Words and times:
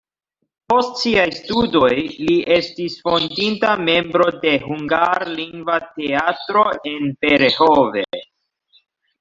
Post 0.71 0.95
siaj 1.01 1.25
studoj 1.39 1.91
li 2.29 2.37
estis 2.55 2.95
fondinta 3.03 3.75
membro 3.91 4.29
de 4.47 4.55
hungarlingva 4.65 5.79
teatro 6.01 6.67
en 6.95 7.09
Berehove. 7.23 8.07